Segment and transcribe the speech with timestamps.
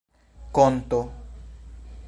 [0.55, 1.01] konto